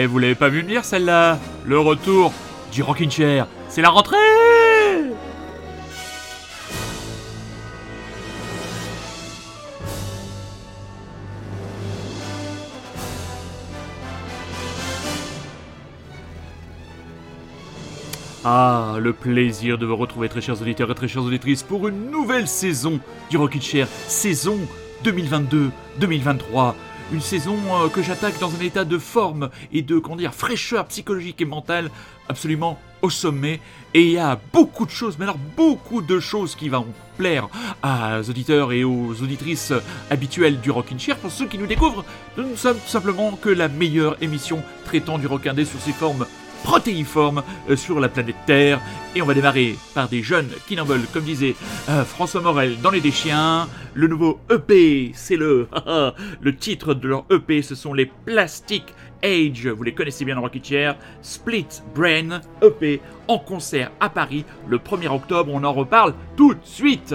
[0.00, 1.40] Eh, vous l'avez pas vu venir celle-là?
[1.66, 2.32] Le retour
[2.70, 3.48] du Rockin' Chair.
[3.68, 4.16] C'est la rentrée
[18.44, 22.12] Ah, le plaisir de vous retrouver, très chers auditeurs et très chères auditrices, pour une
[22.12, 24.58] nouvelle saison du Rocket Chair, saison
[25.02, 26.74] 2022-2023.
[27.10, 30.86] Une saison euh, que j'attaque dans un état de forme et de comment dire, fraîcheur
[30.86, 31.90] psychologique et mentale
[32.28, 33.60] absolument au sommet.
[33.94, 37.48] Et il y a beaucoup de choses, mais alors beaucoup de choses qui vont plaire
[37.82, 39.72] aux auditeurs et aux auditrices
[40.10, 41.16] habituelles du Rockin' Chair.
[41.16, 42.04] Pour ceux qui nous découvrent,
[42.36, 46.26] nous ne sommes simplement que la meilleure émission traitant du rock indé sous ses formes
[46.62, 48.80] protéiforme euh, sur la planète Terre.
[49.14, 51.54] Et on va démarrer par des jeunes qui n'en veulent, comme disait
[51.88, 53.68] euh, François Morel dans Les Déchiens.
[53.94, 55.68] Le nouveau EP, c'est le,
[56.40, 58.84] le titre de leur EP, ce sont les Plastic
[59.22, 59.66] Age.
[59.66, 60.96] Vous les connaissez bien dans Rocket Chair.
[61.22, 65.50] Split Brain EP en concert à Paris le 1er octobre.
[65.52, 67.14] On en reparle tout de suite.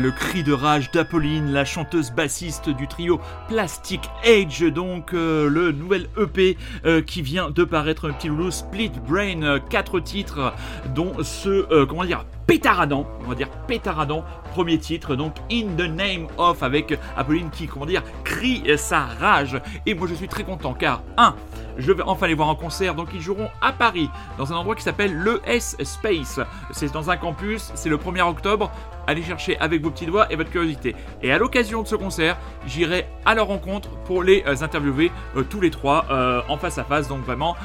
[0.00, 5.72] Le cri de rage d'Apolline, la chanteuse bassiste du trio Plastic Age, donc euh, le
[5.72, 6.56] nouvel EP
[6.86, 10.54] euh, qui vient de paraître, un petit loulou Split Brain, euh, quatre titres,
[10.94, 16.28] dont ce, comment dire, pétaradant, on va dire pétaradant, premier titre, donc In the Name
[16.38, 19.60] of, avec Apolline qui, comment dire, crie sa rage.
[19.84, 21.34] Et moi je suis très content car, un,
[21.80, 22.94] je vais enfin les voir en concert.
[22.94, 24.08] Donc ils joueront à Paris,
[24.38, 26.40] dans un endroit qui s'appelle le S Space.
[26.70, 28.70] C'est dans un campus, c'est le 1er octobre.
[29.10, 30.94] Allez chercher avec vos petits doigts et votre curiosité.
[31.20, 35.42] Et à l'occasion de ce concert, j'irai à leur rencontre pour les euh, interviewer euh,
[35.42, 37.08] tous les trois euh, en face à face.
[37.08, 37.56] Donc vraiment,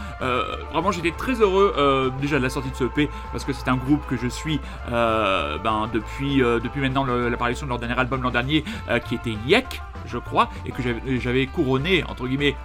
[0.72, 3.76] vraiment j'étais très heureux déjà de la sortie de ce EP parce que c'est un
[3.76, 4.60] groupe que je suis
[4.90, 8.64] ben, depuis, depuis maintenant l'apparition de leur dernier album l'an dernier
[9.08, 10.82] qui était Yek, je crois, et que
[11.20, 12.56] j'avais couronné entre guillemets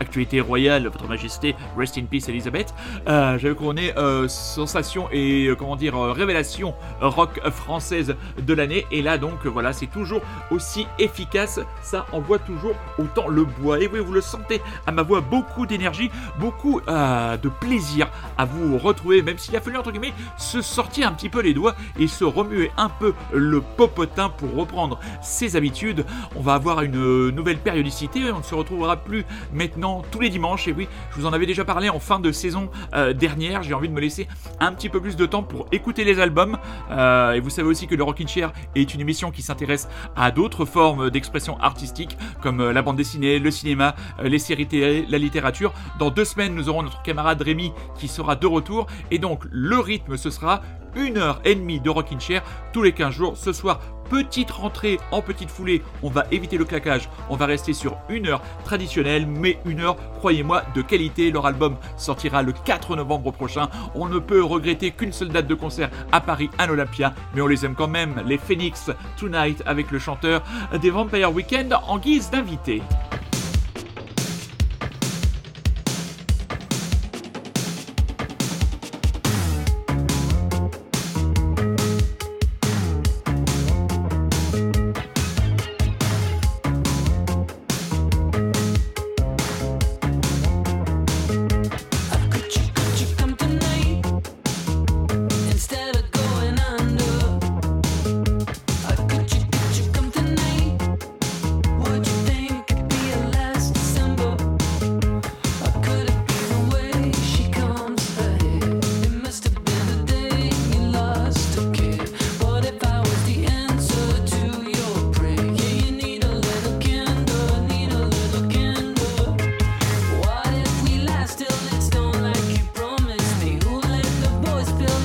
[0.00, 2.74] actualité royale, Votre Majesté, Rest in Peace Elizabeth,
[3.08, 8.86] euh, j'avais couronné euh, sensation et euh, comment dire révélation rock française de l'année.
[8.90, 13.80] Et là donc voilà, c'est toujours aussi efficace, ça envoie toujours autant le bois.
[13.80, 18.08] Et oui, vous le sentez à ma voix, beaucoup d'énergie, beaucoup de plaisir
[18.38, 21.54] à vous retrouver, même s'il a fallu entre guillemets se sortir un petit peu les
[21.54, 26.04] doigts et se remuer un peu le popotin pour reprendre ses habitudes.
[26.34, 30.68] On va avoir une nouvelle périodicité, on ne se retrouvera plus maintenant tous les dimanches.
[30.68, 33.62] Et oui, je vous en avais déjà parlé en fin de saison euh, dernière.
[33.62, 34.28] J'ai envie de me laisser
[34.60, 36.58] un petit peu plus de temps pour écouter les albums.
[36.90, 40.30] Euh, et vous savez aussi que le Rockin' Chair est une émission qui s'intéresse à
[40.30, 45.18] d'autres formes d'expression artistique, comme euh, la bande dessinée, le cinéma, les séries télé, la
[45.18, 45.72] littérature.
[45.98, 48.86] Dans deux semaines, nous aurons notre camarade Rémi qui sera de retour.
[49.10, 50.62] Et donc, le rythme, ce sera
[50.96, 52.42] une heure et demie de Rockin' Chair
[52.72, 53.36] tous les 15 jours.
[53.36, 55.82] Ce soir, petite rentrée en petite foulée.
[56.02, 57.08] On va éviter le claquage.
[57.28, 61.30] On va rester sur une heure traditionnelle, mais une heure, croyez-moi, de qualité.
[61.30, 63.68] Leur album sortira le 4 novembre prochain.
[63.94, 67.46] On ne peut regretter qu'une seule date de concert à Paris, à l'Olympia, mais on
[67.46, 68.22] les aime quand même.
[68.26, 70.42] Les Phoenix Tonight avec le chanteur
[70.80, 72.82] des Vampire Weekend en guise d'invité.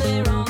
[0.03, 0.40] They're on.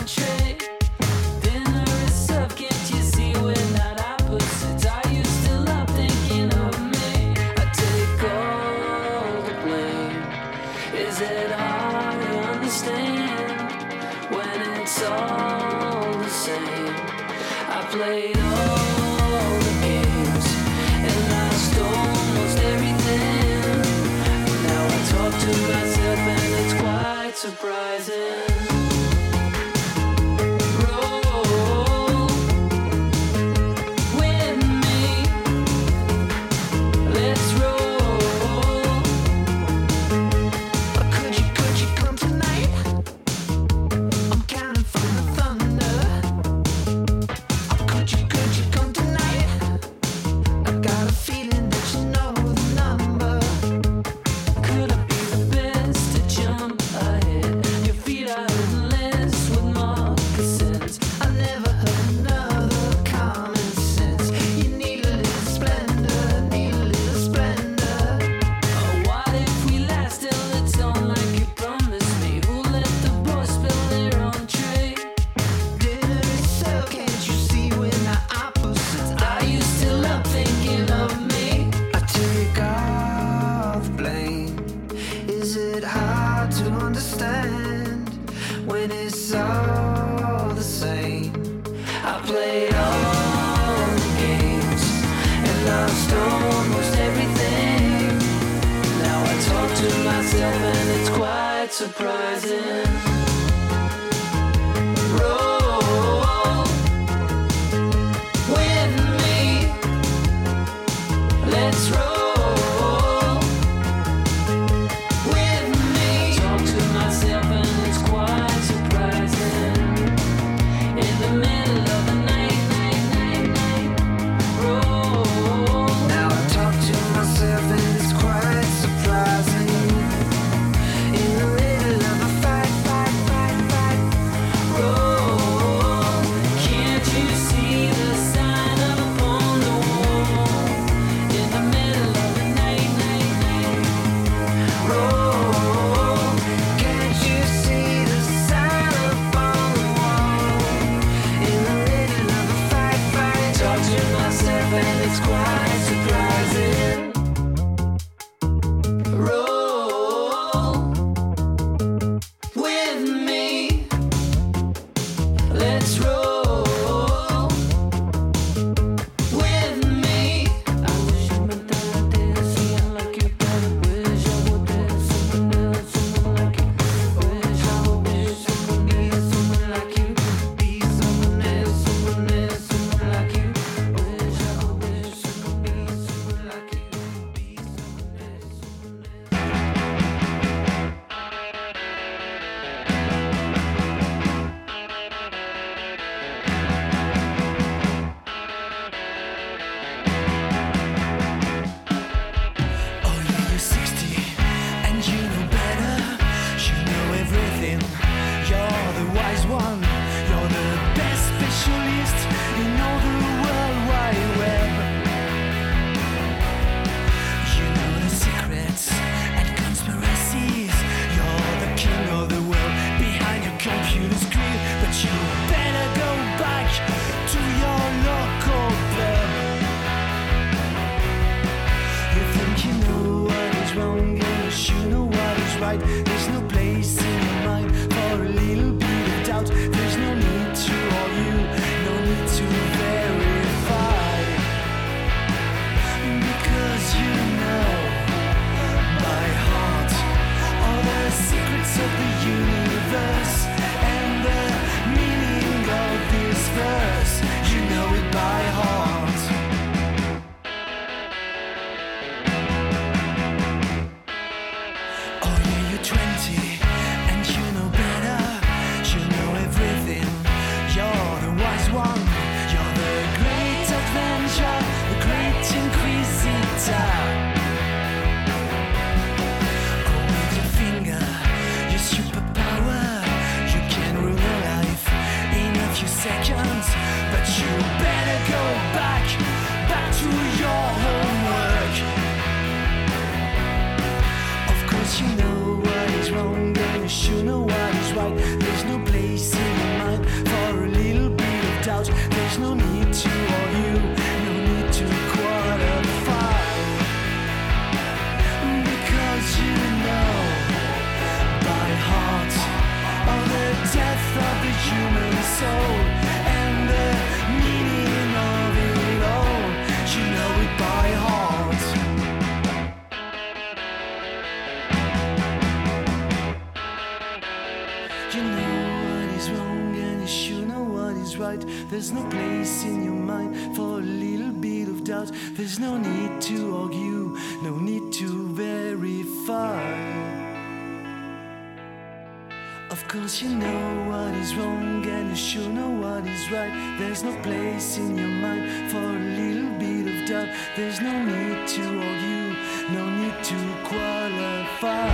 [343.72, 346.51] Know what is wrong, and you sure know what is right.
[346.78, 350.30] There's no place in your mind for a little bit of doubt.
[350.56, 352.36] There's no need to argue,
[352.74, 354.92] no need to qualify.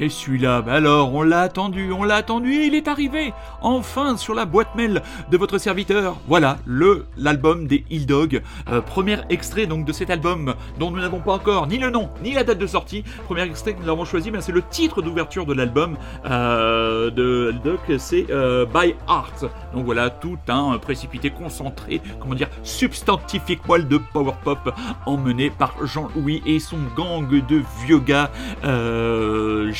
[0.00, 4.16] Et celui-là, bah alors, on l'a attendu, on l'a attendu et il est arrivé enfin
[4.16, 6.16] sur la boîte mail de votre serviteur.
[6.28, 8.42] Voilà, le l'album des Hill Dog.
[8.70, 12.10] Euh, premier extrait donc de cet album dont nous n'avons pas encore ni le nom
[12.22, 13.02] ni la date de sortie.
[13.24, 17.52] Premier extrait que nous avons choisi, ben, c'est le titre d'ouverture de l'album euh, de
[17.88, 19.46] Hill c'est euh, By Heart.
[19.74, 24.72] Donc voilà, tout un précipité concentré, comment dire, substantifique poil de power pop
[25.06, 28.30] emmené par Jean-Louis et son gang de vieux gars.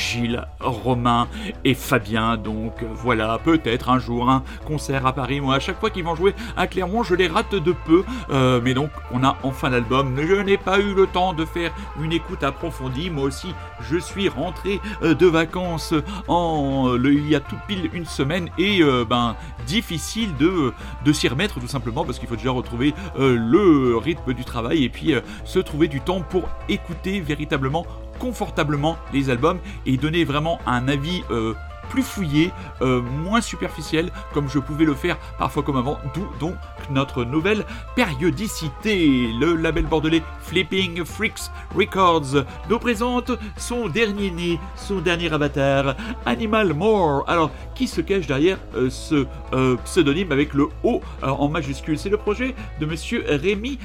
[0.08, 1.28] Gilles, Romain
[1.64, 2.36] et Fabien.
[2.36, 5.40] Donc voilà, peut-être un jour un concert à Paris.
[5.40, 8.04] Moi, à chaque fois qu'ils vont jouer à Clermont, je les rate de peu.
[8.30, 10.16] Euh, mais donc, on a enfin l'album.
[10.18, 11.72] Je n'ai pas eu le temps de faire
[12.02, 13.10] une écoute approfondie.
[13.10, 15.94] Moi aussi, je suis rentré euh, de vacances
[17.10, 19.34] il y a tout pile une semaine et euh, ben
[19.66, 20.72] difficile de,
[21.12, 25.14] s'y remettre tout simplement parce qu'il faut déjà retrouver le rythme du travail et puis
[25.44, 27.84] se trouver du temps pour écouter véritablement
[28.18, 31.54] confortablement les albums et donner vraiment un avis euh,
[31.88, 32.52] plus fouillé,
[32.82, 36.54] euh, moins superficiel, comme je pouvais le faire parfois comme avant, d'où donc
[36.90, 37.64] notre nouvelle
[37.94, 39.30] périodicité.
[39.38, 46.74] Le label bordelais Flipping Freaks Records nous présente son dernier né, son dernier avatar, Animal
[46.74, 47.24] More.
[47.26, 51.98] Alors, qui se cache derrière euh, ce euh, pseudonyme avec le O en majuscule?
[51.98, 53.78] C'est le projet de monsieur Rémi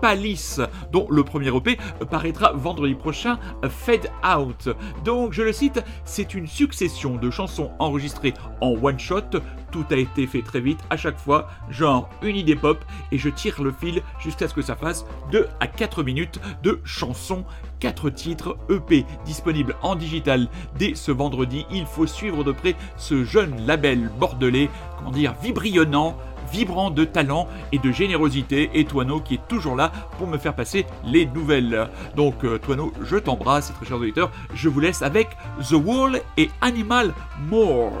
[0.00, 0.58] Palis,
[0.92, 3.38] dont le premier EP euh, paraîtra vendredi prochain,
[3.68, 4.68] Fade Out.
[5.04, 9.40] Donc, je le cite, c'est une succession de chansons enregistrées en one shot.
[9.70, 13.28] Tout a été fait très vite à chaque fois, genre une idée pop, et je
[13.28, 17.44] tire le fil jusqu'à ce que ça fasse 2 à 4 minutes de chansons
[17.78, 21.66] 4 titres EP disponibles en digital dès ce vendredi.
[21.70, 26.16] Il faut suivre de près ce jeune label bordelais, comment dire, vibrionnant,
[26.52, 30.54] vibrant de talent et de générosité, et Toano qui est toujours là pour me faire
[30.54, 31.88] passer les nouvelles.
[32.16, 35.28] Donc euh, Toano, je t'embrasse, très chers auditeurs, je vous laisse avec
[35.68, 37.12] The Wall et Animal
[37.48, 37.92] More.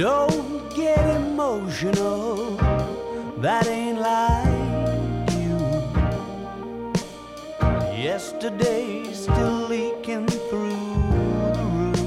[0.00, 2.56] Don't get emotional,
[3.36, 5.58] that ain't like you.
[8.02, 10.70] Yesterday's still leaking through
[11.52, 12.00] the roof.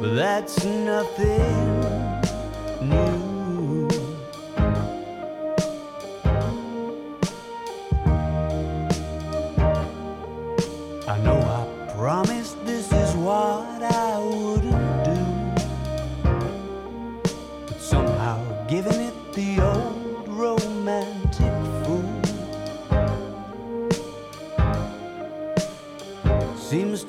[0.00, 1.80] But that's nothing
[2.82, 3.88] new.
[11.06, 12.41] I know I promised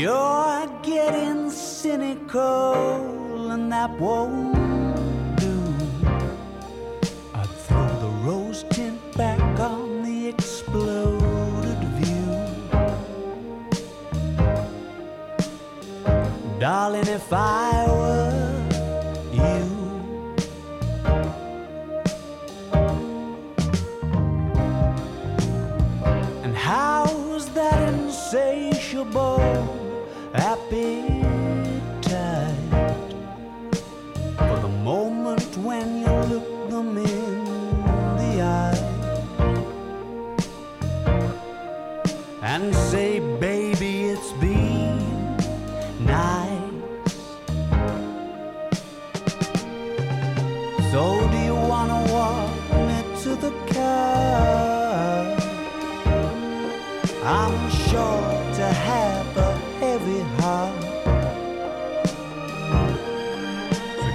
[0.00, 5.60] You're getting cynical, and that won't do.
[7.34, 12.32] I'd throw the rose tint back on the exploded view.
[16.58, 17.84] Darling, if I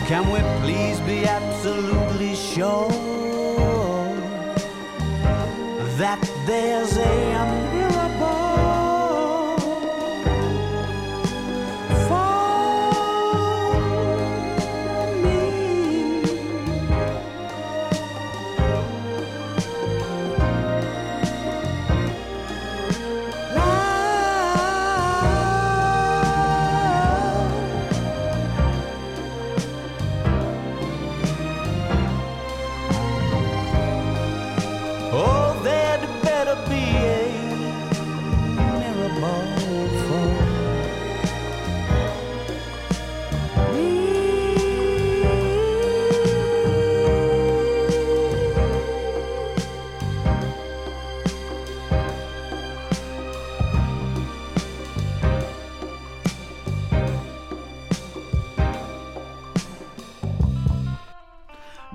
[0.07, 2.89] can we please be absolutely sure
[5.97, 6.94] that there's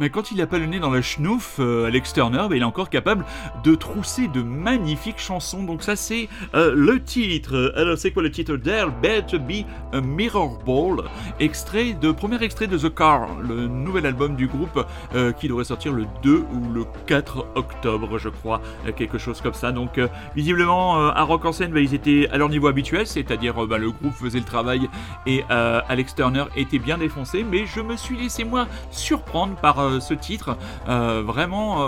[0.01, 2.63] Mais quand il a pas le nez dans la schnouf, euh, Alex Turner, bah, il
[2.63, 3.23] est encore capable
[3.63, 5.63] de trousser de magnifiques chansons.
[5.63, 7.75] Donc ça c'est euh, le titre.
[7.77, 8.57] Alors c'est quoi le titre?
[8.57, 11.05] There Better Be a Mirror Ball,
[11.39, 15.65] extrait de premier extrait de The Car, le nouvel album du groupe euh, qui devrait
[15.65, 18.63] sortir le 2 ou le 4 octobre, je crois,
[18.97, 19.71] quelque chose comme ça.
[19.71, 20.01] Donc
[20.35, 23.91] visiblement à Rock en scène, bah, ils étaient à leur niveau habituel, c'est-à-dire bah, le
[23.91, 24.89] groupe faisait le travail
[25.27, 30.15] et Alex Turner était bien défoncé, mais je me suis laissé moi surprendre par ce
[30.15, 30.57] titre,
[30.89, 31.85] Euh, vraiment.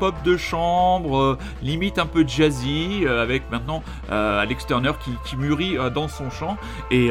[0.00, 4.92] Pop de chambre, euh, limite un peu jazzy, euh, avec maintenant euh, Alex Turner
[5.24, 6.56] qui, mûrit dans son chant,
[6.90, 7.10] et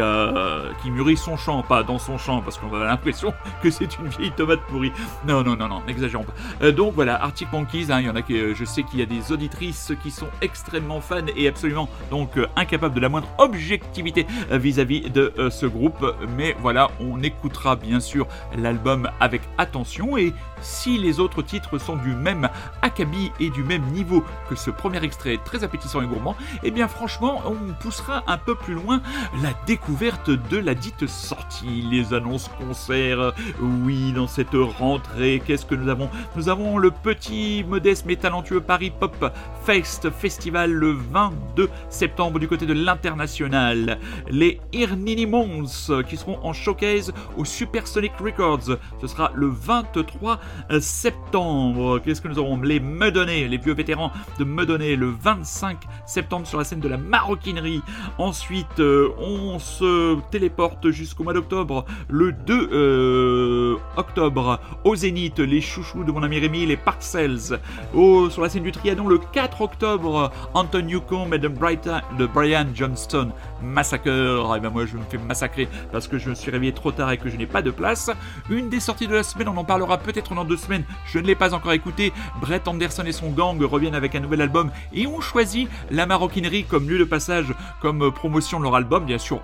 [0.81, 4.07] qui mûrit son chant, pas dans son chant, parce qu'on a l'impression que c'est une
[4.07, 4.91] vieille tomate pourrie.
[5.27, 6.71] Non, non, non, non, n'exagérons pas.
[6.71, 10.99] Donc voilà, Arctic Monkeys, hein, je sais qu'il y a des auditrices qui sont extrêmement
[10.99, 16.89] fans et absolument donc incapables de la moindre objectivité vis-à-vis de ce groupe, mais voilà,
[16.99, 22.49] on écoutera bien sûr l'album avec attention et si les autres titres sont du même
[22.81, 26.87] acabit et du même niveau que ce premier extrait très appétissant et gourmand, eh bien
[26.87, 29.01] franchement, on poussera un peu plus loin
[29.41, 33.33] la découverte de la dite sortie, les annonces concerts.
[33.61, 36.09] Oui, dans cette rentrée, qu'est-ce que nous avons?
[36.35, 39.31] Nous avons le petit, modeste mais talentueux Paris Pop
[39.63, 43.99] Fest Festival le 22 septembre du côté de l'international.
[44.29, 48.77] Les Irnini Mons qui seront en showcase au Supersonic Records.
[49.01, 50.39] Ce sera le 23
[50.79, 51.99] septembre.
[51.99, 56.59] Qu'est-ce que nous aurons Les Meudonné, les vieux vétérans de Meudonné, le 25 septembre sur
[56.59, 57.81] la scène de la maroquinerie.
[58.19, 65.61] Ensuite, euh, on se téléporte jusqu'au mois d'octobre, le 2 euh, octobre, au Zénith, les
[65.61, 67.59] chouchous de mon ami Rémi, les Parcels.
[67.95, 73.31] Au, sur la scène du Trianon, le 4 octobre, Anton Newcomb et de Brian Johnston,
[73.61, 74.07] Massacre.
[74.07, 77.11] Et ben moi, je me fais massacrer parce que je me suis réveillé trop tard
[77.11, 78.11] et que je n'ai pas de place.
[78.49, 80.83] Une des sorties de la semaine, on en parlera peut-être dans deux semaines.
[81.05, 82.13] Je ne l'ai pas encore écouté.
[82.41, 86.63] Brett Anderson et son gang reviennent avec un nouvel album et ont choisi la maroquinerie
[86.63, 89.05] comme lieu de passage, comme promotion de leur album.
[89.05, 89.41] Bien sûr,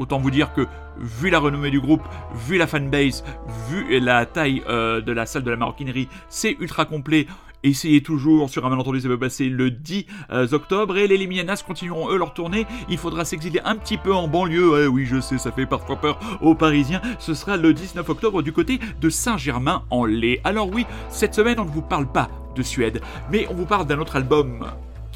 [0.00, 2.02] Autant vous dire que, vu la renommée du groupe,
[2.34, 3.22] vu la fanbase,
[3.68, 7.26] vu la taille euh, de la salle de la maroquinerie, c'est ultra complet.
[7.62, 11.62] Essayez toujours sur un malentendu, ça va passer le 10 euh, octobre et les Limianas
[11.66, 12.66] continueront eux leur tournée.
[12.88, 14.84] Il faudra s'exiler un petit peu en banlieue.
[14.84, 17.02] Eh oui, je sais, ça fait parfois peur aux Parisiens.
[17.18, 20.40] Ce sera le 19 octobre du côté de Saint-Germain-en-Laye.
[20.44, 23.86] Alors oui, cette semaine, on ne vous parle pas de Suède, mais on vous parle
[23.86, 24.66] d'un autre album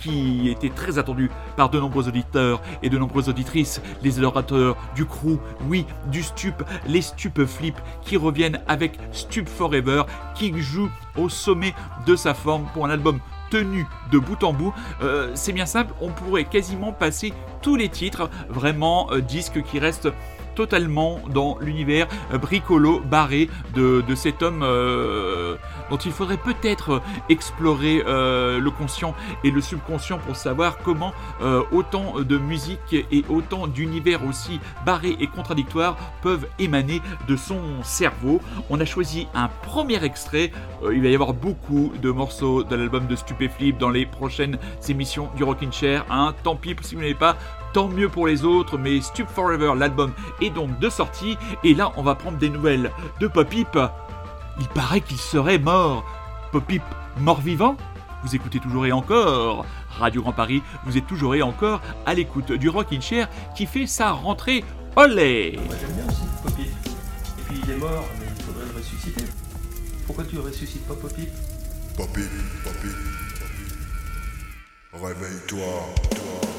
[0.05, 5.07] qui était très attendu par de nombreux auditeurs et de nombreuses auditrices, les adorateurs du
[5.07, 5.39] crew,
[5.69, 10.03] oui, du stup, les stup flip qui reviennent avec Stup Forever,
[10.35, 11.75] qui joue au sommet
[12.07, 13.19] de sa forme pour un album
[13.51, 14.75] tenu de bout en bout.
[15.03, 19.79] Euh, c'est bien simple, on pourrait quasiment passer tous les titres, vraiment euh, disques qui
[19.79, 20.11] restent
[20.55, 25.57] totalement dans l'univers euh, bricolo barré de, cet homme euh,
[25.91, 31.13] dont il faudrait peut-être explorer euh, le conscient et le subconscient pour savoir comment
[31.43, 37.61] euh, autant de musique et autant d'univers aussi barrés et contradictoires peuvent émaner de son
[37.83, 38.41] cerveau.
[38.71, 40.53] On a choisi un premier extrait.
[40.83, 44.59] Euh, il va y avoir beaucoup de morceaux de l'album de Stupéflip dans les prochaines
[44.89, 46.05] émissions du Rockin' Chair.
[46.11, 46.35] Hein.
[46.43, 47.37] Tant pis si vous n'avez pas
[47.75, 51.93] tant mieux pour les autres, mais Stup Forever, l'album est donc de sortie, et là
[51.97, 53.77] on va prendre des nouvelles de Popip.
[54.61, 56.05] Il paraît qu'il serait mort.
[56.53, 56.85] Popip,
[57.19, 57.77] mort-vivant
[58.23, 62.53] Vous écoutez toujours et encore Radio Grand Paris, vous êtes toujours et encore à l'écoute
[62.53, 64.65] du Rockin' Chair qui fait sa rentrée.
[64.95, 66.63] Olé Moi j'aime bien aussi Poppy.
[66.63, 69.25] Et puis il est mort, mais il faudrait le ressusciter.
[70.07, 71.27] Pourquoi tu le ressuscites pas Poppy
[71.97, 72.23] Papy,
[72.65, 72.89] papy,
[73.41, 73.75] papy.
[74.93, 75.59] Réveille-toi,
[76.11, 76.54] toi.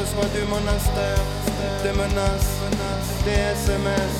[0.00, 1.24] Reçois du monastère
[1.82, 2.56] des menaces,
[3.24, 4.14] des SMS.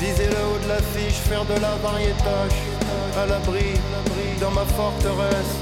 [0.00, 2.58] Visais le haut de l'affiche, faire de la variétage,
[3.16, 3.74] à l'abri,
[4.40, 5.54] dans ma forteresse.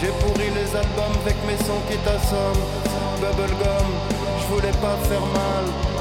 [0.00, 2.66] J'ai pourri les albums avec mes sons qui t'assomment.
[3.20, 3.88] Bubblegum,
[4.40, 5.97] je voulais pas faire mal.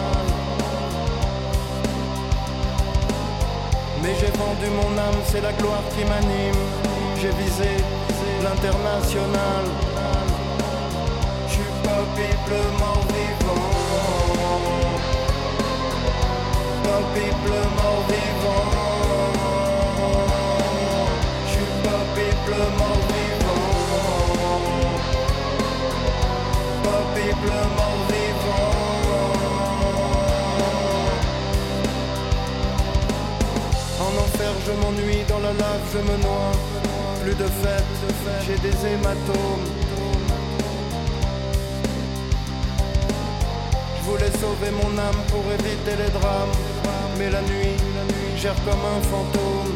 [4.47, 6.62] Mon âme, c'est la gloire qui m'anime.
[7.19, 7.71] J'ai visé
[8.43, 9.65] l'international.
[11.47, 13.69] Je suis pas piple mort vivant.
[16.83, 18.67] Pas piple mort vivant.
[21.45, 23.17] Je suis pas piple mort vivant.
[34.67, 36.51] Je m'ennuie, dans la lave je me noie.
[37.21, 37.93] Plus de fête,
[38.45, 39.67] j'ai des hématomes.
[43.97, 46.56] Je voulais sauver mon âme pour éviter les drames.
[47.17, 47.77] Mais la nuit,
[48.38, 49.73] gère comme un fantôme.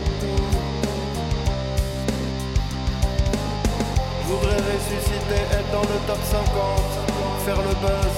[4.21, 6.45] Je voudrais ressusciter, être dans le top 50
[7.45, 8.15] Faire le buzz,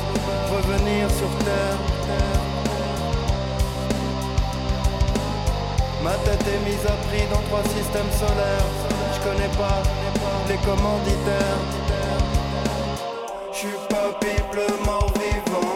[0.52, 2.43] revenir sur terre
[6.04, 8.70] Ma tête est mise à prix dans trois systèmes solaires.
[9.14, 9.82] Je connais pas
[10.50, 11.62] les commanditaires.
[13.54, 15.76] Je suis pas piple mort vivant.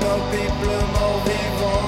[0.00, 1.84] Pas piple mort vivant.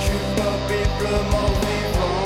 [0.00, 2.20] Je suis pas piple mort vivant.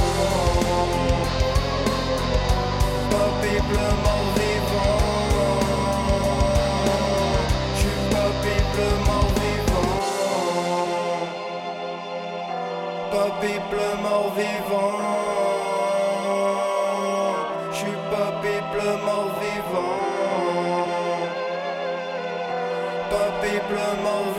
[3.10, 4.13] Mort
[13.44, 14.98] Pas piple mort vivant.
[17.70, 20.00] Je suis pas piple mort vivant.
[23.10, 24.33] Pas piple mort vivant.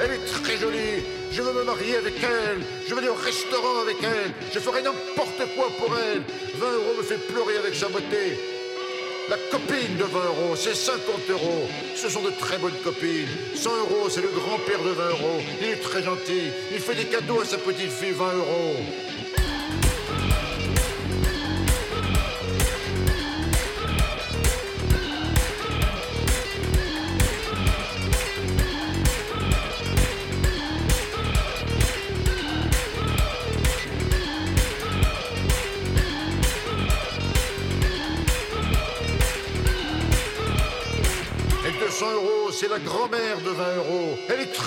[0.00, 1.02] Elle est très jolie.
[1.32, 2.62] Je veux me marier avec elle.
[2.86, 4.30] Je veux aller au restaurant avec elle.
[4.52, 6.22] Je ferai n'importe quoi pour elle.
[6.54, 8.38] 20 euros me fait pleurer avec sa beauté.
[9.28, 11.66] La copine de 20 euros, c'est 50 euros.
[11.96, 13.26] Ce sont de très bonnes copines.
[13.56, 15.40] 100 euros, c'est le grand-père de 20 euros.
[15.60, 16.52] Il est très gentil.
[16.70, 18.76] Il fait des cadeaux à sa petite fille, 20 euros.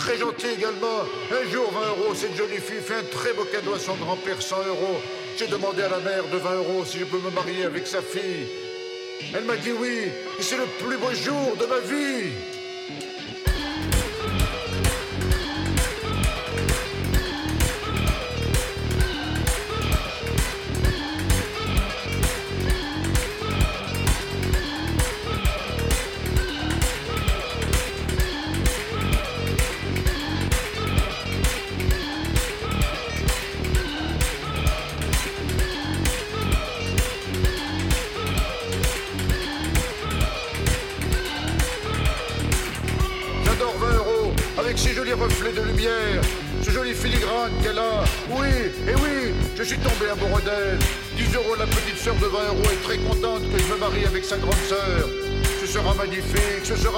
[0.08, 1.02] Très gentille également.
[1.32, 4.42] Un jour, 20 euros, cette jolie fille fait un très beau cadeau à son grand-père,
[4.42, 5.02] 100 euros.
[5.38, 8.02] J'ai demandé à la mère de 20 euros si je peux me marier avec sa
[8.02, 8.48] fille.
[9.36, 10.04] Elle m'a dit oui,
[10.40, 12.32] et c'est le plus beau jour de ma vie.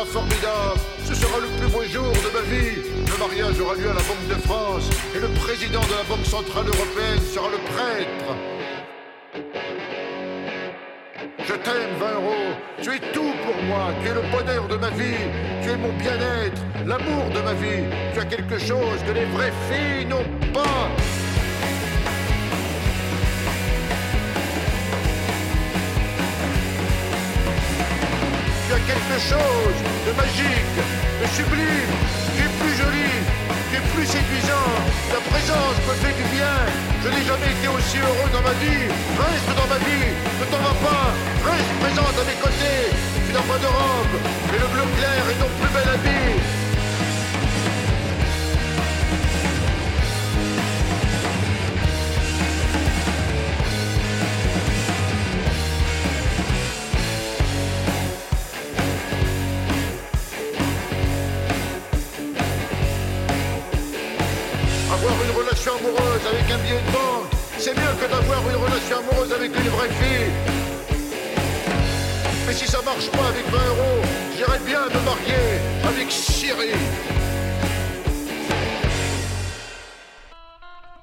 [0.10, 2.82] Formidable, ce sera le plus beau jour de ma vie.
[3.06, 6.26] Le mariage aura lieu à la Banque de France et le président de la Banque
[6.26, 8.30] Centrale Européenne sera le prêtre.
[11.48, 12.50] Je t'aime, 20 euros.
[12.82, 13.92] Tu es tout pour moi.
[14.02, 15.26] Tu es le bonheur de ma vie.
[15.62, 17.86] Tu es mon bien-être, l'amour de ma vie.
[18.14, 20.90] Tu as quelque chose que les vraies filles n'ont pas.
[28.68, 29.89] Tu as quelque chose
[30.40, 30.80] magique,
[31.22, 31.94] de sublime.
[32.36, 33.20] Tu es plus jolie,
[33.70, 34.72] tu es plus séduisant.
[35.12, 36.56] Ta présence me fait du bien.
[37.04, 38.88] Je n'ai jamais été aussi heureux dans ma vie.
[39.20, 41.06] Reste dans ma vie, ne t'en va pas.
[41.50, 42.84] Reste présente à mes côtés.
[43.26, 44.16] Tu n'as pas de robe,
[44.52, 46.69] mais le bleu clair est ton plus bel habit.
[72.60, 74.02] Si ça marche pas avec 20 euros,
[74.36, 76.76] j'irais bien me marier avec Cyril.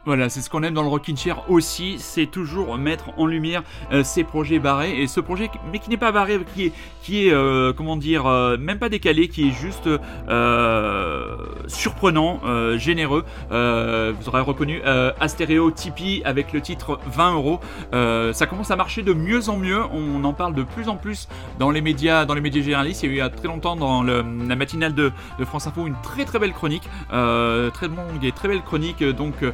[0.06, 3.64] Voilà, c'est ce qu'on aime dans le Rockin' Chair aussi, c'est toujours mettre en lumière
[3.90, 7.26] euh, ces projets barrés et ce projet, mais qui n'est pas barré, qui est, qui
[7.26, 9.88] est euh, comment dire, euh, même pas décalé, qui est juste
[10.28, 11.36] euh,
[11.66, 13.24] surprenant, euh, généreux.
[13.50, 17.58] Euh, vous aurez reconnu euh, Astéréo Tipeee avec le titre 20 euros.
[17.92, 19.82] Euh, Ça commence à marcher de mieux en mieux.
[19.92, 21.28] On en parle de plus en plus
[21.58, 23.02] dans les médias, dans les médias généralistes.
[23.02, 25.10] Il y a eu très longtemps dans la matinale de,
[25.46, 29.12] France Info une très très belle chronique, euh, très longue et très belle chronique euh,
[29.12, 29.52] donc euh,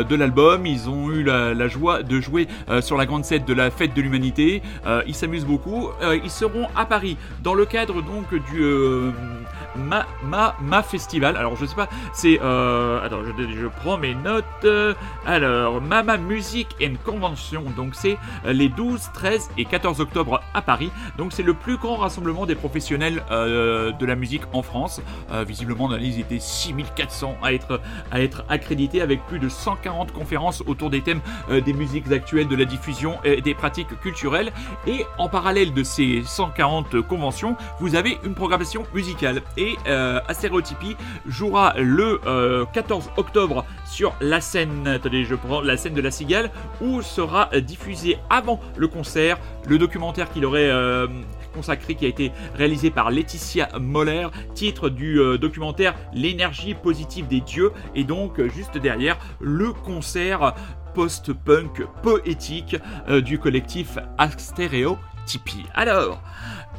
[0.00, 0.66] de l'album.
[0.66, 3.94] Ils ont eu la, joie de jouer euh, sur la grande scène de la fête
[3.94, 4.62] de l'humanité.
[4.86, 5.88] Euh, ils s'amusent beaucoup.
[6.02, 9.12] Euh, ils seront à Paris dans le cadre donc du euh,
[9.76, 11.36] Ma, Ma, Ma Festival.
[11.36, 14.44] Alors je sais pas, c'est euh, attends, je, je prends mes notes.
[14.64, 14.94] Euh,
[15.26, 17.64] Alors Mama Music and Convention.
[17.76, 20.90] Donc c'est euh, les 12, 13 et 14 octobre à Paris.
[21.18, 25.00] Donc c'est le plus grand rassemblement des professionnels euh, de la musique en France.
[25.32, 27.80] Euh, visiblement la liste, ils étaient 6400 à être
[28.10, 29.48] à être accrédités avec plus de
[29.82, 31.20] 140 conférences autour des thèmes
[31.50, 34.52] euh, des musiques actuelles, de la diffusion et des pratiques culturelles.
[34.86, 39.42] Et en parallèle de ces 140 conventions, vous avez une programmation musicale.
[39.56, 40.20] Et euh,
[41.26, 44.98] jouera le euh, 14 octobre sur la scène,
[45.94, 51.06] de la Cigale, où sera euh, diffusé avant le concert le documentaire qu'il aurait euh,
[51.52, 57.40] consacré qui a été réalisé par Laetitia Moller, titre du euh, documentaire L'énergie positive des
[57.40, 60.54] dieux, et donc euh, juste derrière le concert
[60.94, 62.76] post-punk poétique
[63.08, 65.64] euh, du collectif Astéréo Tipeee.
[65.74, 66.20] Alors,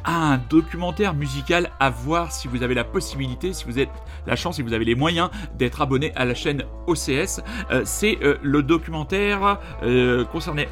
[0.04, 3.90] un documentaire musical à voir si vous avez la possibilité, si vous êtes
[4.26, 7.40] la chance, si vous avez les moyens d'être abonné à la chaîne OCS.
[7.70, 10.66] Euh, c'est euh, le documentaire euh, concerné,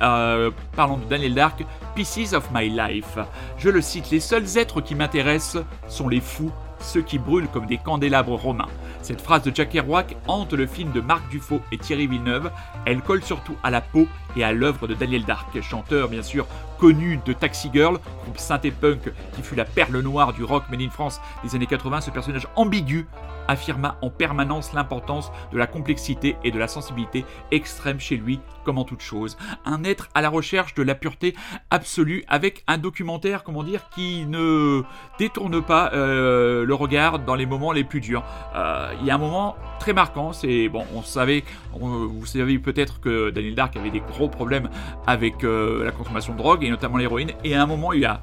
[0.76, 1.64] parlant de Daniel Dark,
[1.94, 3.18] Pieces of My Life.
[3.58, 6.52] Je le cite, les seuls êtres qui m'intéressent sont les fous
[6.82, 8.68] ceux qui brûlent comme des candélabres romains.
[9.02, 12.50] Cette phrase de Jack Kerouac hante le film de Marc Dufaux et Thierry Villeneuve.
[12.86, 14.06] Elle colle surtout à la peau
[14.36, 16.46] et à l'œuvre de Daniel Dark, chanteur bien sûr
[16.78, 20.82] connu de Taxi Girl, groupe synthé punk qui fut la perle noire du rock made
[20.82, 22.00] in France des années 80.
[22.00, 23.06] Ce personnage ambigu
[23.48, 28.78] affirma en permanence l'importance de la complexité et de la sensibilité extrême chez lui, comme
[28.78, 29.36] en toute chose.
[29.64, 31.34] Un être à la recherche de la pureté
[31.70, 34.82] absolue avec un documentaire, comment dire, qui ne
[35.18, 38.24] détourne pas euh, le regard dans les moments les plus durs.
[38.54, 43.00] Euh, Il y a un moment très marquant, c'est bon, on savait, vous savez peut-être
[43.00, 44.68] que Daniel Dark avait des gros problèmes
[45.06, 48.22] avec euh, la consommation de drogue et notamment l'héroïne, et à un moment il a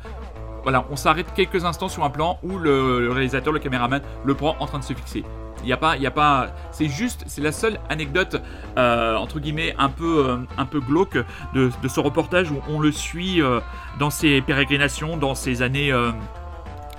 [0.64, 4.56] voilà, on s'arrête quelques instants sur un plan où le, réalisateur, le caméraman, le prend
[4.60, 5.24] en train de se fixer.
[5.62, 8.42] Il n'y a pas, il y a pas, c'est juste, c'est la seule anecdote
[8.78, 11.18] euh, entre guillemets un peu, euh, un peu glauque
[11.54, 13.60] de, de ce reportage où on le suit euh,
[14.00, 15.94] dans ses pérégrinations, dans ses années.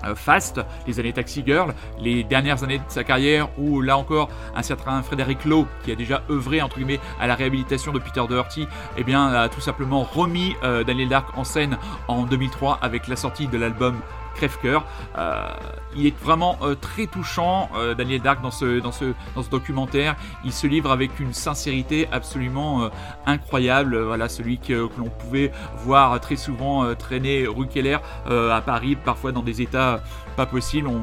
[0.05, 4.28] Euh, Fast, les années Taxi Girl, les dernières années de sa carrière où là encore
[4.55, 8.22] un certain Frédéric Lowe qui a déjà œuvré entre guillemets à la réhabilitation de Peter
[8.28, 11.78] Doherty, eh bien a tout simplement remis euh, Daniel Dark en scène
[12.09, 14.01] en 2003 avec la sortie de l'album
[14.41, 14.86] Crève-Cœur.
[15.18, 15.53] Euh,
[15.95, 19.51] il est vraiment euh, très touchant, euh, Daniel Dark, dans ce, dans, ce, dans ce
[19.51, 20.16] documentaire.
[20.45, 22.91] Il se livre avec une sincérité absolument
[23.26, 23.99] incroyable.
[23.99, 25.53] Voilà, celui que, que l'on pouvait
[25.84, 30.01] voir très souvent traîner rue Keller à Paris, parfois dans des états
[30.41, 30.88] pas possibles.
[30.88, 31.03] On,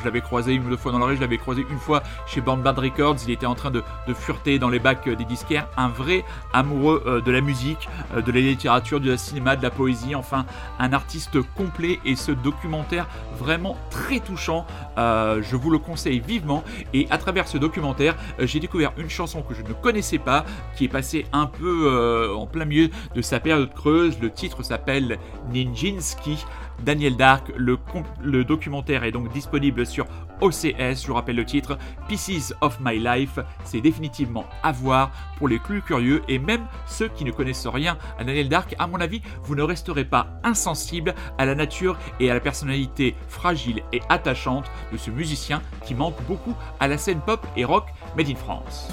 [0.00, 2.02] je l'avais croisé une ou deux fois dans la rue, je l'avais croisé une fois
[2.26, 3.18] chez Born Bad Records.
[3.24, 5.68] Il était en train de, de fureter dans les bacs euh, des disquaires.
[5.76, 9.70] Un vrai amoureux euh, de la musique, euh, de la littérature, du cinéma, de la
[9.70, 10.16] poésie.
[10.16, 10.44] Enfin,
[10.80, 13.06] un artiste complet et ce documentaire
[13.38, 14.66] vraiment très touchant.
[14.98, 16.62] Euh, je vous le conseille vivement.
[16.92, 20.44] Et à travers ce documentaire, euh, j'ai découvert une chanson que je ne connaissais pas,
[20.76, 24.18] qui est passée un peu euh, en plein milieu de sa période creuse.
[24.20, 25.18] Le titre s'appelle
[25.52, 26.44] Ninjinski.
[26.82, 27.78] Daniel Dark, le,
[28.22, 30.06] le documentaire est donc disponible sur
[30.40, 31.78] OCS, je vous rappelle le titre,
[32.08, 37.08] Pieces of My Life, c'est définitivement à voir pour les plus curieux et même ceux
[37.08, 41.14] qui ne connaissent rien à Daniel Dark, à mon avis, vous ne resterez pas insensible
[41.38, 46.54] à la nature et à la personnalité fragile et attachante ce musicien qui manque beaucoup
[46.80, 47.86] à la scène pop et rock
[48.16, 48.88] made in France.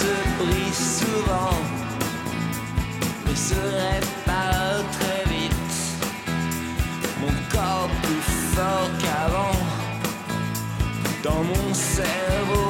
[0.00, 1.58] Se brise souvent,
[3.26, 5.76] ne se répare très vite.
[7.20, 9.58] Mon corps plus fort qu'avant,
[11.22, 12.69] dans mon cerveau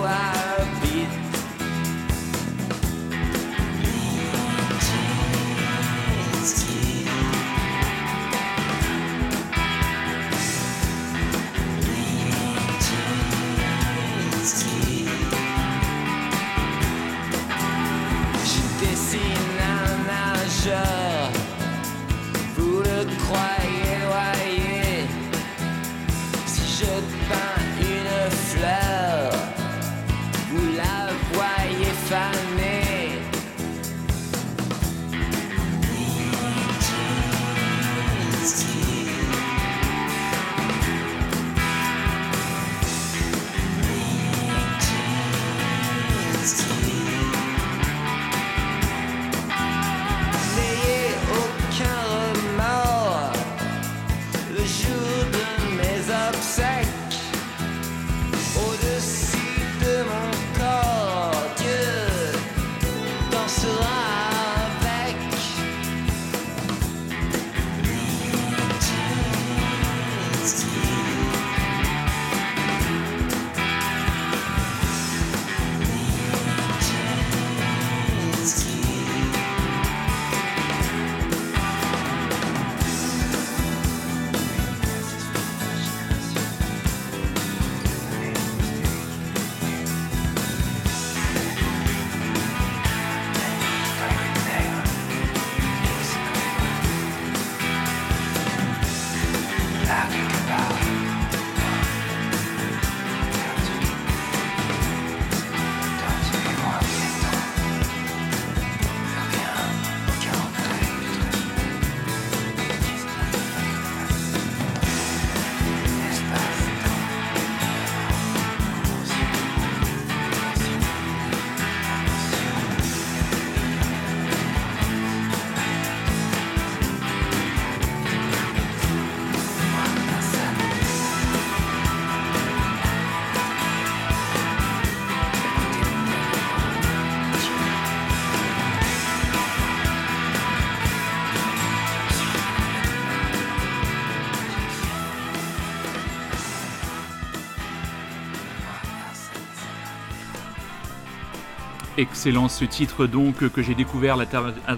[152.01, 154.17] excellent ce titre donc que j'ai découvert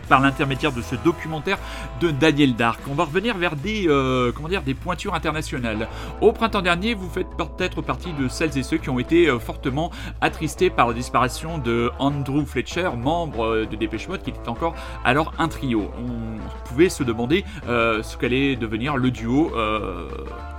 [0.08, 1.58] par l'intermédiaire de ce documentaire
[2.10, 2.80] Daniel Dark.
[2.90, 5.88] On va revenir vers des euh, comment dire des pointures internationales.
[6.20, 9.38] Au printemps dernier, vous faites peut-être partie de celles et ceux qui ont été euh,
[9.38, 9.90] fortement
[10.20, 14.74] attristés par la disparition de Andrew Fletcher, membre euh, de Dépêche Mode, qui était encore
[15.04, 15.90] alors un trio.
[15.98, 19.52] On pouvait se demander ce qu'allait devenir le duo.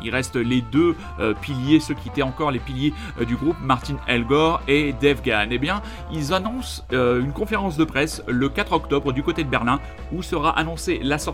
[0.04, 0.96] Il reste les deux
[1.42, 2.94] piliers, ceux qui étaient encore les piliers
[3.26, 5.48] du groupe, Martin Elgore et Dave Gahan.
[5.52, 5.82] Eh bien,
[6.12, 9.80] ils annoncent une conférence de presse le 4 octobre du côté de Berlin
[10.12, 11.33] où sera annoncée la sortie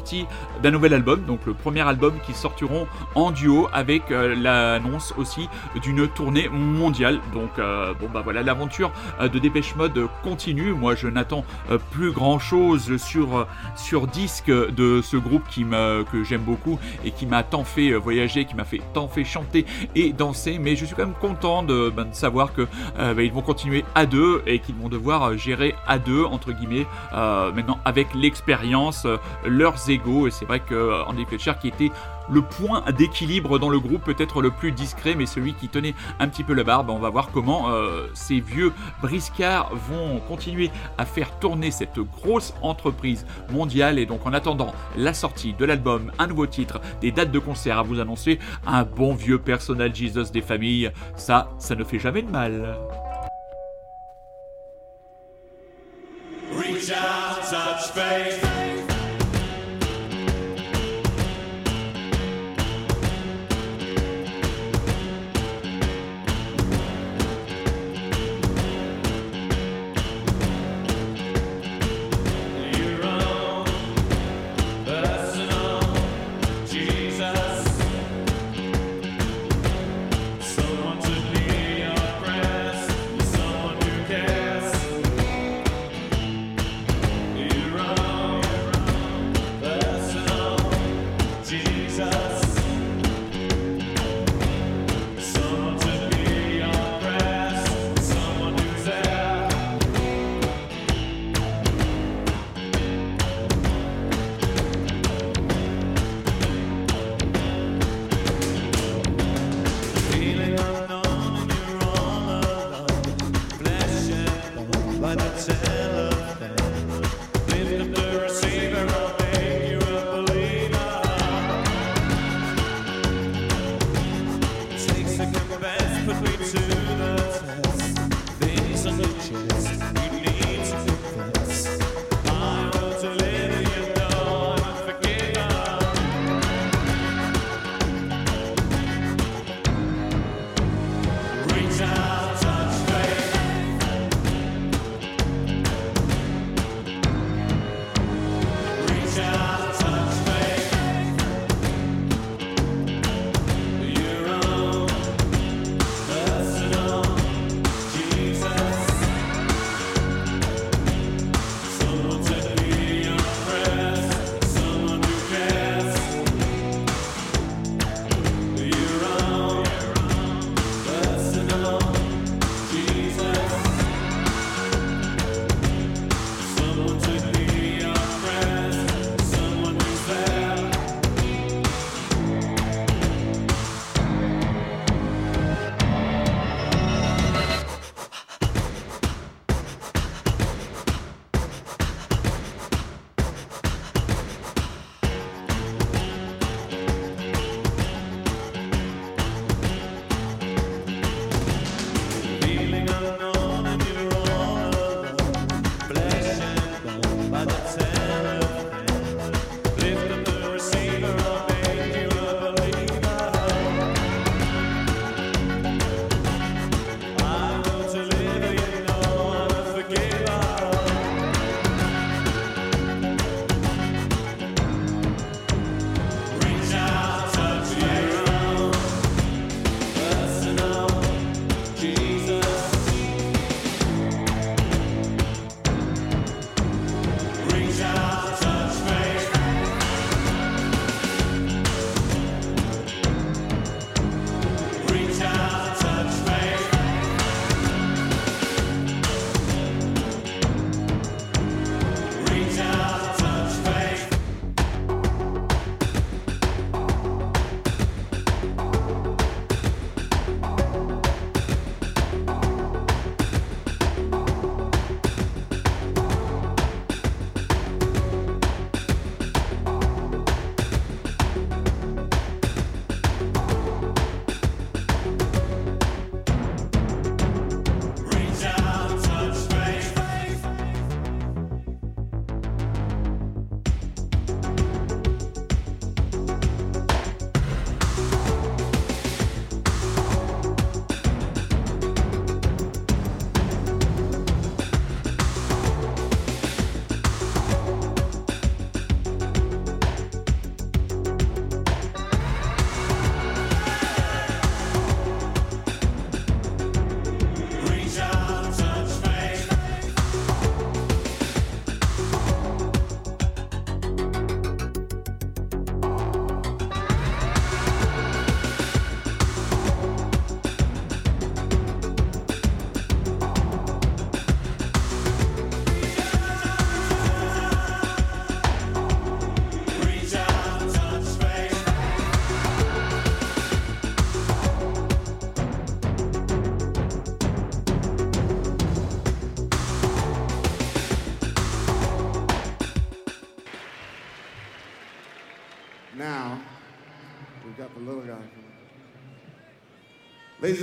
[0.63, 5.49] d'un nouvel album, donc le premier album qui sortiront en duo avec euh, l'annonce aussi
[5.81, 7.19] d'une tournée mondiale.
[7.33, 10.73] Donc euh, bon bah voilà, l'aventure euh, de Dépêche Mode continue.
[10.73, 11.43] Moi je n'attends
[11.91, 17.11] plus grand chose sur sur disque de ce groupe qui me que j'aime beaucoup et
[17.11, 20.59] qui m'a tant fait voyager, qui m'a fait tant fait chanter et danser.
[20.59, 23.85] Mais je suis quand même content de, ben, de savoir que ben, ils vont continuer
[23.95, 29.05] à deux et qu'ils vont devoir gérer à deux entre guillemets maintenant avec l'expérience
[29.45, 31.91] leurs Et c'est vrai que euh, Andy Fletcher qui était
[32.31, 36.27] le point d'équilibre dans le groupe, peut-être le plus discret, mais celui qui tenait un
[36.27, 36.91] petit peu la barbe.
[36.91, 38.71] On va voir comment euh, ces vieux
[39.01, 40.69] briscards vont continuer
[40.99, 43.97] à faire tourner cette grosse entreprise mondiale.
[43.97, 47.79] Et donc, en attendant la sortie de l'album, un nouveau titre, des dates de concert
[47.79, 48.37] à vous annoncer,
[48.67, 52.77] un bon vieux personnel Jesus des familles, ça, ça ne fait jamais de mal.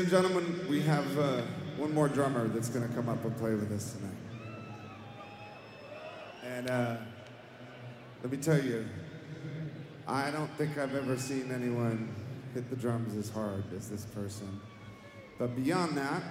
[0.06, 1.42] And gentlemen, we have uh,
[1.76, 4.14] one more drummer that's going to come up and play with us tonight.
[6.44, 6.96] And uh,
[8.22, 8.86] let me tell you,
[10.06, 12.08] I don't think I've ever seen anyone
[12.54, 14.60] hit the drums as hard as this person.
[15.40, 16.22] But beyond that,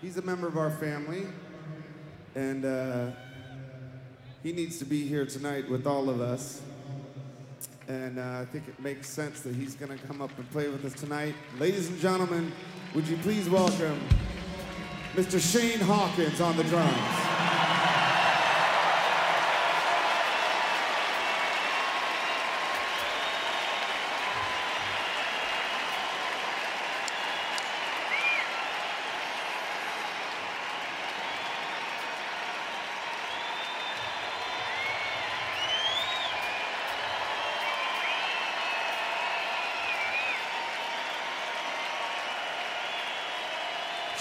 [0.00, 1.26] he's a member of our family,
[2.34, 3.10] and uh,
[4.42, 6.62] he needs to be here tonight with all of us.
[7.88, 10.68] And uh, I think it makes sense that he's going to come up and play
[10.68, 11.34] with us tonight.
[11.58, 12.52] Ladies and gentlemen,
[12.94, 14.00] would you please welcome
[15.14, 15.40] Mr.
[15.40, 17.25] Shane Hawkins on the drums.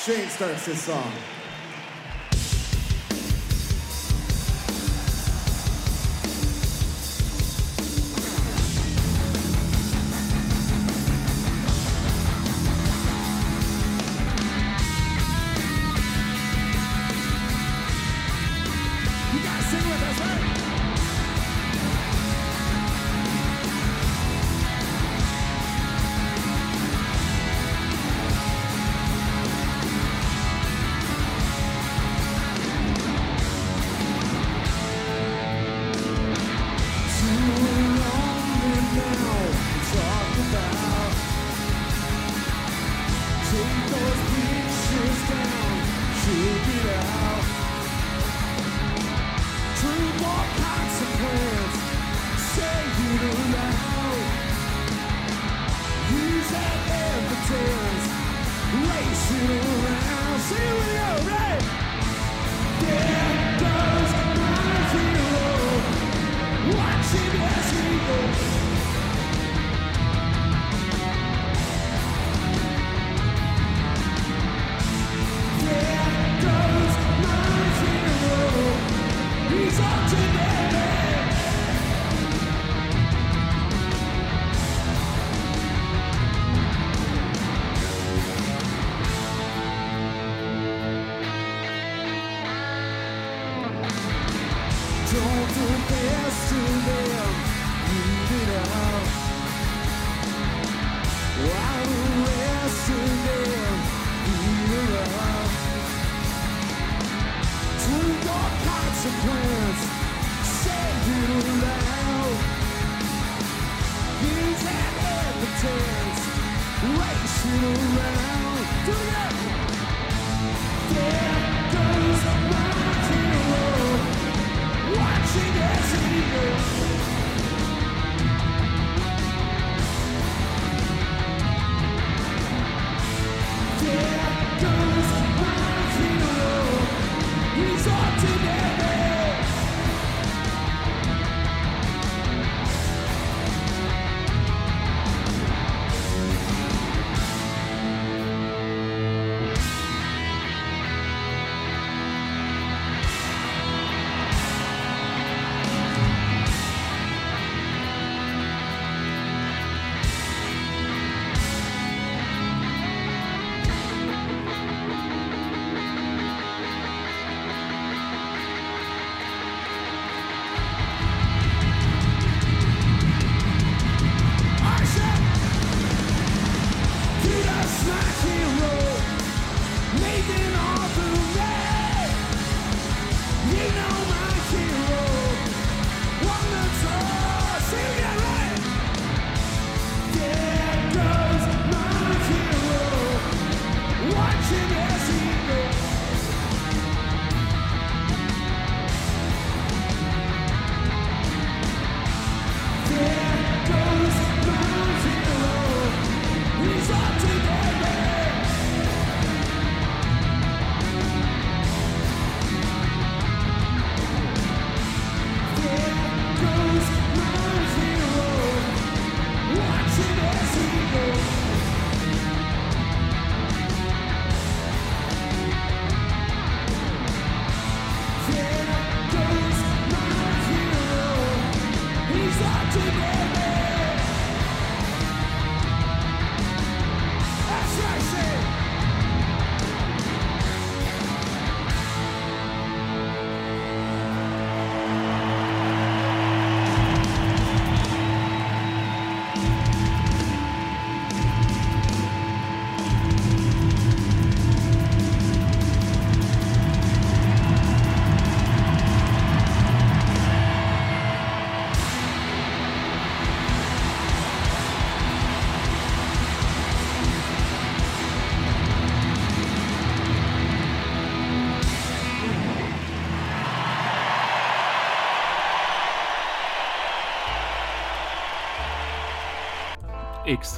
[0.05, 1.11] Shane starts this song.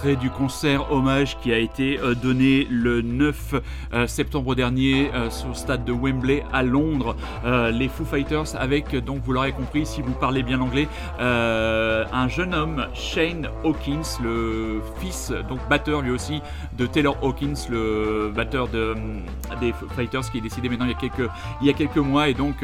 [0.05, 3.55] Du concert hommage qui a été euh, donné le 9
[3.93, 7.15] euh, septembre dernier euh, sur le stade de Wembley à Londres.
[7.45, 10.87] Les Foo Fighters avec, donc vous l'aurez compris si vous parlez bien anglais,
[11.19, 16.41] un jeune homme, Shane Hawkins, le fils, donc batteur lui aussi,
[16.77, 19.21] de Taylor Hawkins, le batteur de, hum,
[19.59, 21.29] des Foo Fighters qui est décédé maintenant il y a quelques,
[21.61, 22.29] il y a quelques mois.
[22.29, 22.63] Et donc,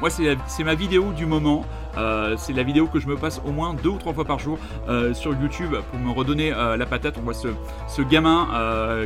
[0.00, 1.64] moi, c'est ma vidéo du moment.
[1.96, 4.38] Euh, c'est la vidéo que je me passe au moins deux ou trois fois par
[4.38, 7.16] jour euh, sur YouTube pour me redonner euh, la patate.
[7.18, 8.48] On voit ce, gamin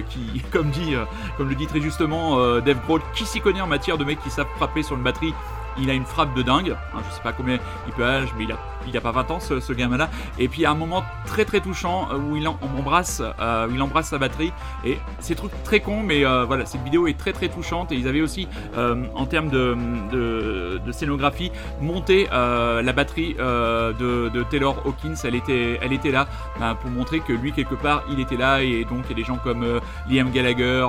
[0.09, 0.95] qui, comme dit,
[1.37, 4.31] comme le dit très justement Dave Grohl, qui s'y connaît en matière de mecs qui
[4.31, 5.35] savent frapper sur une batterie.
[5.79, 6.77] Il a une frappe de dingue.
[6.95, 9.31] Hein, je sais pas combien il peut âge, mais il a, il a pas 20
[9.31, 10.11] ans ce, gamin-là.
[10.39, 14.53] Et puis a un moment très très touchant euh, où euh, il embrasse sa batterie.
[14.85, 17.93] Et c'est truc très con, mais euh, voilà, cette vidéo est très très touchante.
[17.93, 25.15] Et ils avaient aussi, en termes de, scénographie, monté la batterie de, Taylor Hawkins.
[25.25, 26.27] Elle était, là
[26.59, 28.63] ben, pour montrer que lui quelque part il était là.
[28.63, 30.87] Et donc il y a des gens comme Liam Gallagher,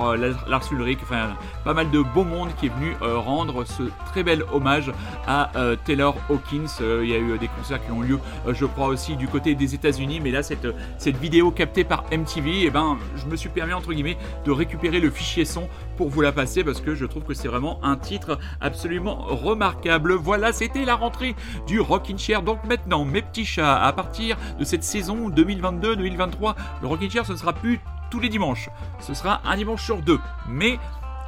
[0.47, 1.29] Lars- Ulrich, enfin
[1.65, 4.91] pas mal de beau monde qui est venu rendre ce très bel hommage
[5.27, 5.51] à
[5.85, 6.79] Taylor Hawkins.
[6.79, 9.55] Il y a eu des concerts qui ont lieu, euh, je crois aussi du côté
[9.55, 10.67] des États-Unis, mais là cette,
[10.97, 14.99] cette vidéo captée par MTV, et ben je me suis permis entre guillemets de récupérer
[14.99, 15.67] le fichier son
[15.97, 20.13] pour vous la passer parce que je trouve que c'est vraiment un titre absolument remarquable.
[20.13, 21.35] Voilà, c'était la rentrée
[21.67, 22.41] du Rockin' Chair.
[22.41, 27.33] Donc maintenant, mes petits chats, à partir de cette saison 2022-2023, le Rockin' Chair ce
[27.33, 27.79] ne sera plus
[28.09, 28.69] tous les dimanches.
[28.99, 30.19] Ce sera un dimanche sur deux.
[30.49, 30.77] Mais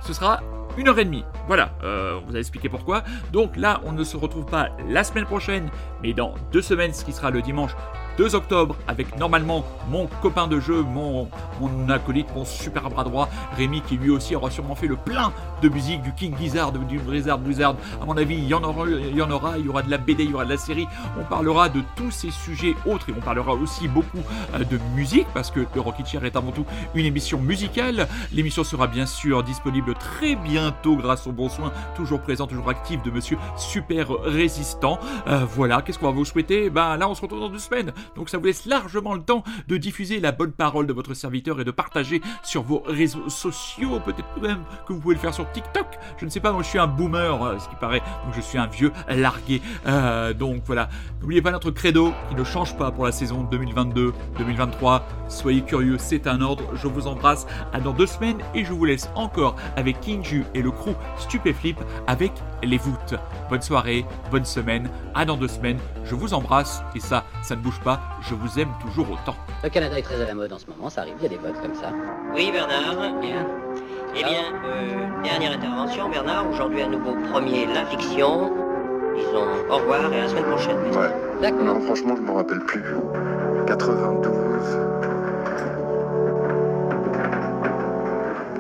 [0.02, 0.42] ce sera
[0.78, 1.24] une heure et demie.
[1.48, 3.04] Voilà, euh, on vous a expliqué pourquoi.
[3.32, 5.70] Donc là, on ne se retrouve pas la semaine prochaine,
[6.02, 7.72] mais dans deux semaines, ce qui sera le dimanche
[8.18, 11.28] 2 octobre, avec normalement mon copain de jeu, mon,
[11.90, 15.70] acolyte, mon super bras droit, Rémi, qui lui aussi aura sûrement fait le plein de
[15.70, 17.76] musique du King Gizzard, du Blizzard Blizzard.
[18.02, 19.98] À mon avis, il y en aura, il y en aura, il aura de la
[19.98, 20.88] BD, il y aura de la série.
[21.20, 24.20] On parlera de tous ces sujets autres et on parlera aussi beaucoup
[24.54, 28.08] euh, de musique parce que le Rocket Chair est avant tout une émission musicale.
[28.32, 30.36] L'émission sera bien sûr disponible très
[30.72, 35.00] grâce au bon soin toujours présent, toujours actif de Monsieur Super Résistant.
[35.28, 36.70] Euh, voilà, qu'est-ce qu'on va vous souhaiter?
[36.70, 39.44] Ben là, on se retrouve dans deux semaines, donc ça vous laisse largement le temps
[39.68, 44.00] de diffuser la bonne parole de votre serviteur et de partager sur vos réseaux sociaux,
[44.00, 45.88] peut-être même que vous pouvez le faire sur TikTok.
[46.18, 48.42] Je ne sais pas, moi je suis un boomer, euh, ce qui paraît, donc je
[48.42, 49.62] suis un vieux largué.
[49.88, 50.90] Euh, donc voilà,
[51.22, 55.02] n'oubliez pas notre credo qui ne change pas pour la saison 2022-2023.
[55.28, 56.64] Soyez curieux, c'est un ordre.
[56.76, 60.46] Je vous embrasse à dans deux semaines et je vous laisse encore avec King Ju
[60.54, 61.78] et le crew Stupéflip
[62.08, 62.32] avec
[62.64, 63.16] les voûtes.
[63.50, 65.80] Bonne soirée, bonne semaine, à dans deux semaines.
[66.06, 68.02] Je vous embrasse et ça, ça ne bouge pas.
[68.22, 69.36] Je vous aime toujours autant.
[69.64, 71.30] Le Canada est très à la mode en ce moment, ça arrive, il y a
[71.30, 71.92] des votes comme ça.
[72.36, 73.20] Oui, Bernard.
[73.22, 73.46] Bien.
[74.16, 76.48] Eh bien, euh, dernière intervention, Bernard.
[76.50, 78.52] Aujourd'hui, à nouveau, premier La Fiction.
[79.16, 80.78] Disons au revoir et à la semaine prochaine.
[80.92, 81.10] Ouais.
[81.42, 81.64] D'accord.
[81.64, 82.84] Non, franchement, je me rappelle plus.
[83.66, 84.94] 92.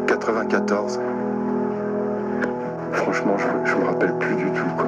[0.07, 0.99] 94.
[2.93, 4.87] Franchement, je, je me rappelle plus du tout, quoi.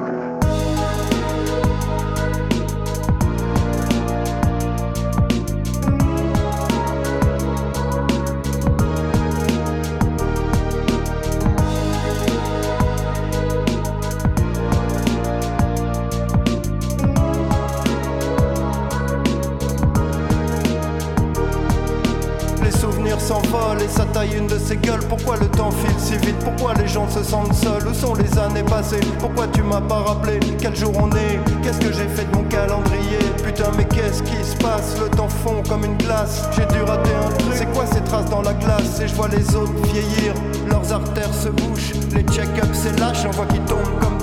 [23.80, 25.04] Et ça taille une de ces gueules.
[25.08, 26.38] Pourquoi le temps file si vite?
[26.40, 27.86] Pourquoi les gens se sentent seuls?
[27.86, 29.00] Où sont les années passées?
[29.18, 31.40] Pourquoi tu m'as pas rappelé Quel jour on est?
[31.62, 33.18] Qu'est-ce que j'ai fait de mon calendrier?
[33.44, 34.96] Putain mais qu'est-ce qui se passe?
[35.00, 36.48] Le temps fond comme une glace.
[36.56, 37.52] J'ai dû rater un truc.
[37.54, 39.00] C'est quoi ces traces dans la glace?
[39.00, 40.34] Et je vois les autres vieillir.
[40.68, 41.92] Leurs artères se bouchent.
[42.14, 43.24] Les check-ups c'est lâche.
[43.26, 44.15] On voit qu'ils tombent comme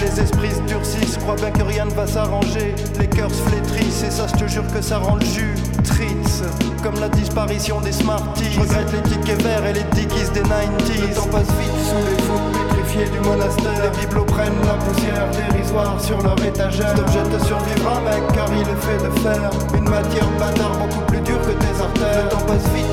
[0.00, 1.18] les esprits se durcissent.
[1.18, 2.74] Crois bien que rien ne va s'arranger.
[2.98, 6.42] Les cœurs se flétrissent Et ça je te jure que ça rend le jus Tritz
[6.82, 8.52] Comme la disparition des Smarties.
[8.52, 12.04] Je regrette les tickets verts et les dickies des 90s Le temps passe vite sous
[12.06, 13.82] les voûtes pétrifiées du monastère.
[13.82, 16.90] Les bibelots prennent la poussière dérisoire sur leur étagère.
[16.90, 19.50] Cet objet te survivra mec car il est fait de fer.
[19.76, 22.24] Une matière bâtard beaucoup plus dure que tes artères.
[22.24, 22.91] Le temps passe vite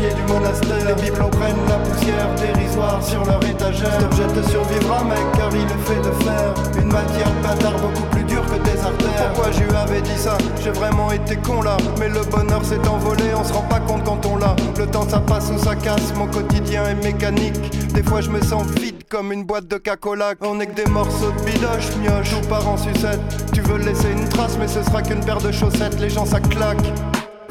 [0.00, 3.92] les prennent la poussière dérisoire sur leur étagère.
[3.92, 8.06] Cet objet te survivra mec car il est fait de fer Une matière bâtard beaucoup
[8.10, 9.32] plus dure que tes artères.
[9.34, 10.36] Pourquoi je lui avais dit ça?
[10.62, 11.76] J'ai vraiment été con là.
[11.98, 14.56] Mais le bonheur s'est envolé On se rend pas compte quand on l'a.
[14.78, 17.92] Le temps ça passe ou ça casse Mon quotidien est mécanique.
[17.92, 20.90] Des fois je me sens vide comme une boîte de cacola On est que des
[20.90, 22.30] morceaux de bidoche mioche.
[22.30, 23.20] Tout part en sucette.
[23.52, 26.00] Tu veux laisser une trace mais ce sera qu'une paire de chaussettes.
[26.00, 26.78] Les gens ça claque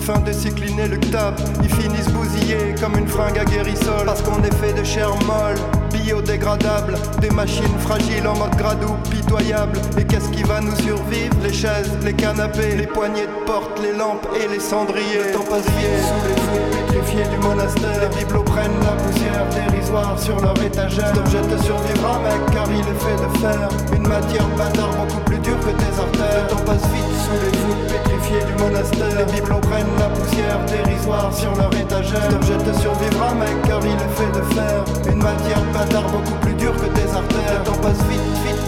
[0.10, 4.56] Fin de cycle inéluctable, ils finissent bousillés comme une fringue à guérissol Parce qu'on est
[4.56, 9.80] fait de chair molle biodégradables, des machines fragiles en mode gradou pitoyable.
[9.98, 11.36] Et qu'est-ce qui va nous survivre?
[11.44, 15.24] Les chaises, les canapés, les poignées de porte, les lampes et les cendriers.
[15.28, 18.02] Le temps passe vite sous les voûtes pétrifiées du monastère.
[18.02, 21.08] Les bibelots prennent la poussière dérisoire sur leur étagère.
[21.08, 23.70] Cet objet te survivra, mec, car il est fait de fer.
[23.96, 26.44] Une matière bâtard beaucoup plus dure que tes artères.
[26.44, 29.16] Le temps passe vite sous les voûtes pétrifiées du monastère.
[29.18, 32.22] Les bibelots prennent la poussière dérisoire sur leur étagère.
[32.24, 34.78] Cet objet te survivra, mec, car il est fait de fer.
[35.12, 37.60] Une matière bâtard beaucoup plus dure que tes artères.
[37.60, 38.59] Le temps passe vite, vite,